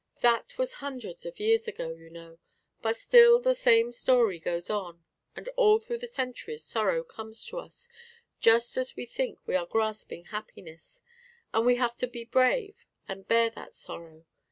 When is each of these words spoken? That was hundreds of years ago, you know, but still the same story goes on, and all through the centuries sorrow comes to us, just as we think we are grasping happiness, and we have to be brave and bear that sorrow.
That 0.21 0.57
was 0.57 0.73
hundreds 0.81 1.27
of 1.27 1.39
years 1.39 1.67
ago, 1.67 1.91
you 1.91 2.09
know, 2.09 2.39
but 2.81 2.95
still 2.95 3.39
the 3.39 3.53
same 3.53 3.91
story 3.91 4.39
goes 4.39 4.67
on, 4.67 5.03
and 5.35 5.47
all 5.49 5.77
through 5.79 5.99
the 5.99 6.07
centuries 6.07 6.63
sorrow 6.63 7.03
comes 7.03 7.45
to 7.45 7.59
us, 7.59 7.87
just 8.39 8.77
as 8.77 8.95
we 8.95 9.05
think 9.05 9.37
we 9.45 9.53
are 9.53 9.67
grasping 9.67 10.25
happiness, 10.33 11.03
and 11.53 11.67
we 11.67 11.75
have 11.75 11.97
to 11.97 12.07
be 12.07 12.25
brave 12.25 12.87
and 13.07 13.27
bear 13.27 13.51
that 13.51 13.75
sorrow. 13.75 14.25